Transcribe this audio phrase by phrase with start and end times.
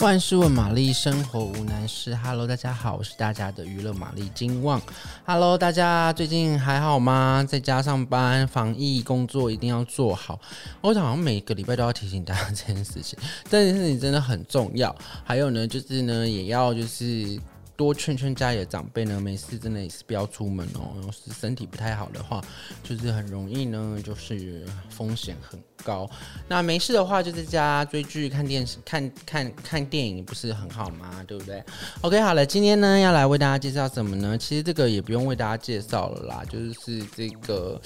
[0.00, 2.16] 万事问玛丽，生活无难事。
[2.16, 4.80] Hello，大家好，我是大家的娱乐玛丽金旺。
[5.26, 7.44] Hello，大家最近还好吗？
[7.46, 10.40] 在家上班，防疫工作一定要做好。
[10.80, 13.18] 我好像每个礼拜都要提醒大家这件事情，
[13.50, 14.94] 这件事情真的很重要。
[15.22, 17.38] 还有呢，就是呢，也要就是。
[17.80, 21.02] 多劝劝家里的长辈呢，没事真的也是不要出门哦。
[21.02, 22.38] 要是身体不太好的话，
[22.84, 26.06] 就是很容易呢，就是风险很高。
[26.46, 31.24] 那没事的话，就在家追剧、看电视、看看看电影，不是很好吗？
[31.26, 31.64] 对不对
[32.02, 34.36] ？OK，好了，今天呢要来为大家介绍什么呢？
[34.36, 37.80] 其实这个也不用为大家介绍了啦，就是这个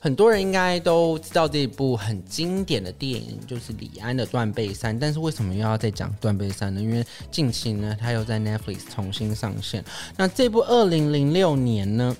[0.00, 4.96] 很多人应该都知道这一部很经典的电影，就是李安的《断背山》。
[4.98, 6.80] 但是为什么又要再讲《断背山》呢？
[6.80, 9.33] 因为近期呢，他又在 Netflix 重新。
[9.34, 9.84] 上线。
[10.16, 12.16] 那这部二零零六年呢，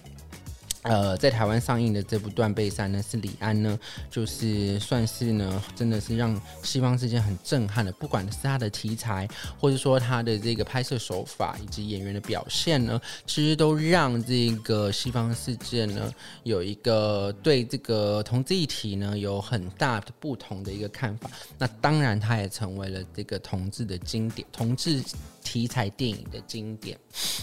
[0.83, 3.79] 呃，在台湾上映的这部《断背山》呢，是李安呢，
[4.11, 7.91] 就是算是呢，真的是让西方世界很震撼的。
[7.93, 9.27] 不管是他的题材，
[9.59, 21.31] 或者说他的这个拍摄手法以及演员的表现呢，其实都让这个西方世界呢，有一个对这个同志议题呢，有很大的不同的一个看法。
[21.57, 25.03] 那当然，他也成为了这个同志的经典，同志。
[25.45, 26.99] 题材电影的经典，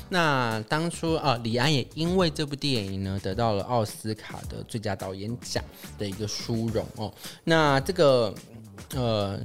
[0.09, 5.63] 那当初啊，李安也因为这部电影呢，得到了奥斯卡的最佳导演奖
[5.97, 7.13] 的一个殊荣哦。
[7.45, 8.33] 那这个
[8.95, 9.39] 呃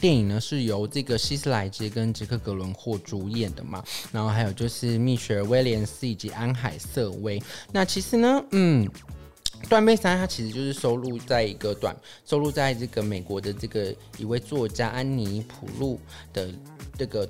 [0.00, 7.40] 电影呢，是由这个希斯莱杰跟杰克·格伦霍主演的嘛，然后还有就是蜜雪儿·威廉斯以及安海瑟薇。
[7.70, 8.88] 那其实呢，嗯，
[9.68, 16.00] 《断背山》它其实就是收录在一个短，收录在这个美国的这个一位作家安妮·普路
[16.32, 16.48] 的
[16.96, 17.28] 这个。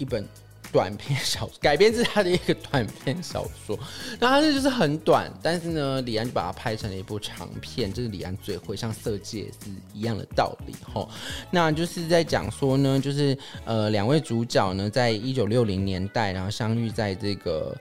[0.00, 0.26] 一本
[0.72, 3.78] 短篇小说改编自他的一个短篇小说，
[4.18, 11.08] 那他这就是很短，但是呢，李安就把它拍成了一部长片，这是李安最会像色戒是一样的道理吼。
[11.50, 17.76] 那就是在讲说呢，就是呃两位主角呢，在一九六零年代，然后相遇在这个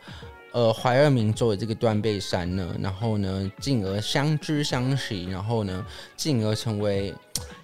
[0.51, 5.85] 呃怀俄明州的这个断背山呢，然后呢进而相知相惜，然后呢
[6.17, 7.13] 进而成为。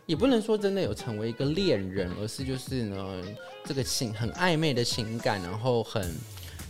[0.06, 3.24] 也不能说真的有成为一个恋人，而是就是呢，
[3.64, 6.16] 这个情很暧昧的情感，然后很，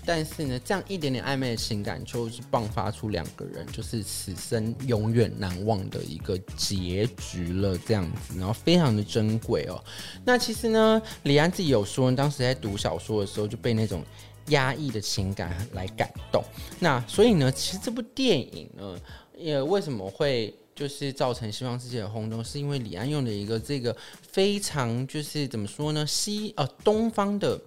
[0.05, 9.83] 但是呢，这样一点点暧昧的情感，就是迸发出两个人就是此生永远难忘的一个结局了，这样子，然后非常的珍贵哦。
[10.23, 14.01] 那其实呢，李安自己有说，当时在读小说的时候就被那种
[14.47, 16.41] 压抑的情感来感动。
[16.79, 18.97] 那所以呢，其实这部电影呢，
[19.37, 20.55] 也为什么会？
[20.75, 26.05] 就是造成西方世界的轰动，是因为李安用的一个这个非常就是怎么说呢？
[26.05, 27.57] 西呃东方的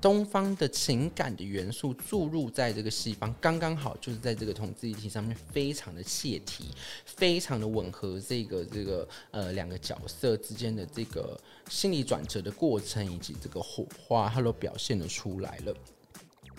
[0.00, 6.64] 东方的情感的元素注入在这个西方，刚刚好就是在这个同志议题上面非常的切题，
[7.04, 11.40] 非常的吻合这个这个呃两个角色之间的这个
[11.70, 15.72] 心理转折的过程以及这个火花，它都表现得出来了。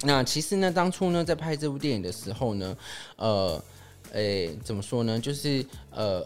[0.04, 2.78] 那其实呢，当初呢在拍这部电影的时候呢，
[3.18, 3.62] 呃。
[4.14, 5.20] 诶、怎么说呢？
[5.20, 6.26] 就是呃，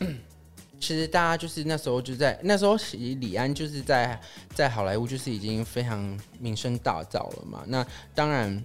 [0.80, 4.20] 其实大家就是那时候就在那时候，其实李安就是在
[4.54, 7.64] 在好莱坞就是已经非常名声大噪了嘛。
[7.66, 8.62] 那当然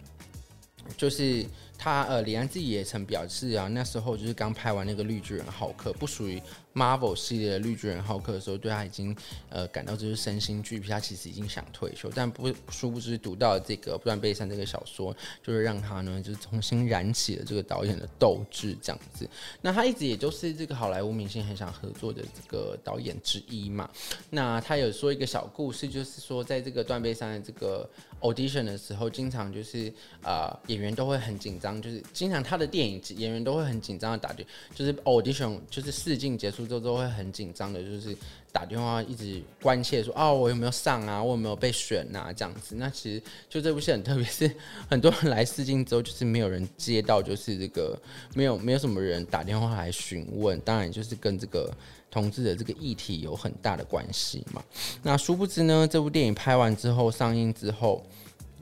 [0.97, 1.45] 就是
[1.83, 6.39] 他呃，李安自己也曾表示啊，那时候就是刚拍完那个《绿巨人浩克》，不属于。
[6.73, 9.13] Marvel 系列的绿巨人浩克的时候，对他已经
[9.49, 19.29] 呃感到就是身心俱疲，他其实已经想退休，但不殊不知读到这个《断背山》这个小说，就是让他呢就是重新燃起了这个导演的斗志这样子。
[19.61, 23.89] 那他一直也就是这个好莱坞明星很想合作的这个导演之一嘛。
[24.29, 27.89] 那他有说一个小故事，就是说在这个《断背山》的这个
[28.21, 29.91] audition 的时候，经常就是、
[30.23, 36.65] 呃、演员都会很紧张，就是经常他的电影演员都会很紧张的打电，就是 audition 就是试镜结束。
[36.71, 38.15] 之后都会很紧张的，就是
[38.49, 41.21] 打电话一直关切说，哦，我有没有上啊？
[41.21, 42.31] 我有没有被选啊？
[42.31, 42.75] 这样子。
[42.77, 44.49] 那其实就这部戏很特别，是
[44.89, 47.99] 很多人来试镜之后，就是没有人接到，就是这个
[48.33, 50.57] 没有没有什么人打电话来询问。
[50.61, 51.69] 当然就是跟这个
[52.09, 54.63] 同志的这个议题有很大的关系嘛。
[55.03, 58.01] 那殊不知呢，这部电影拍完之后上映之后。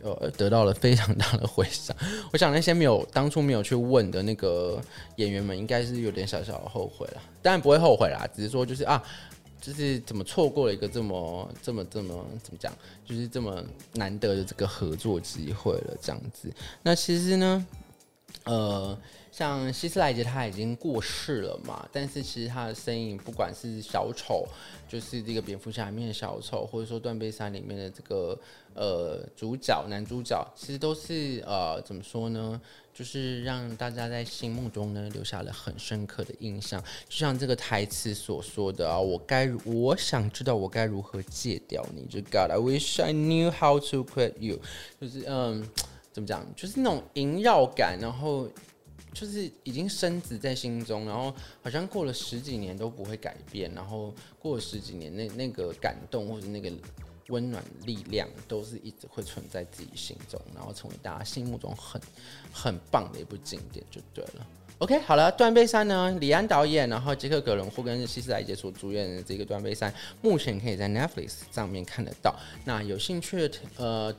[0.04, 1.96] 呃，得到了非常大的回响。
[2.32, 4.82] 我想那些没有当初没有去问的那个
[5.18, 7.22] 演员们，应该是有点小小的后悔了。
[7.42, 9.04] 当然不会后悔啦，只是说就是啊，
[9.60, 12.74] 就是怎么错过了一个这么这么这么怎么讲，
[13.06, 13.64] 就是这么
[13.94, 16.50] 难得的这个合作机会了，这样子。
[16.82, 17.66] 那其实呢，
[18.46, 18.98] 呃，
[19.32, 24.46] 像希斯莱杰他已经过世了嘛，但是其实他的身影，不管是小丑，
[24.88, 28.38] 就是这个蝙蝠侠里面的小丑，或者说断背山里面的这个
[28.74, 32.60] 呃主角男主角，其实都是呃怎么说呢？
[32.92, 36.84] 就是让大家在心目中呢留下了很深刻的印象。
[37.08, 44.60] 就像这个台词所说的啊，我该我想知道我该如何戒掉你，就 God I wish I knew how to quit you，
[45.00, 45.70] 就是嗯
[46.12, 48.50] 怎么讲，就是那种萦绕感，然后。
[49.14, 56.72] 就是已经深植在心中，然后好像过了十几年都不会改变，然后过了十几年，那那个感动或者那个
[57.28, 62.02] 温暖力量，都是一直会存在自己心中，然后成为大家心目中很
[62.54, 64.48] 很棒的一部经典，就对了。
[64.78, 69.92] OK，好了，《断背山》呢，李安导演，然后杰克·葛伦霍跟希斯莱杰所主演的这个《断背山》，
[70.22, 72.34] 目前可以在 Netflix 上面看得到。
[72.64, 74.16] 那有兴趣的呃。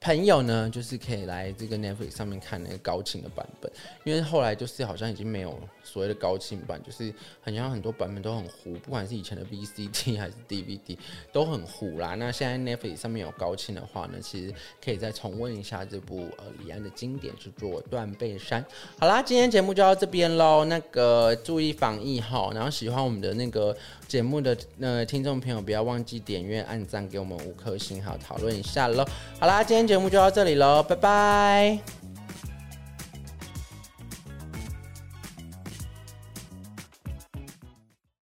[0.00, 3.70] 朋友呢，就是可以来这个 Netflix 上面看那个高清的版本，
[4.04, 10.96] 因为后来就是好像已经没有所谓的高清版，就是好像很多版本都很糊，不管是以前的 VCD 还是 DVD
[11.32, 12.14] 都很糊啦。
[12.14, 18.62] 那现在 Netflix 上面有高清的话呢，其实可以再重温一下这部呃李安的经典之作《断背山》。
[19.00, 20.64] 好啦，今天节目就到这边喽。
[20.66, 29.04] 那个注意防疫哈，然后喜欢我们的那个节目的呃听众朋友，不要忘记点阅、按赞，给我们五颗星，好讨论一下喽。
[29.40, 29.87] 好啦，今天。
[29.88, 32.07] 节目就到这里喽，拜拜。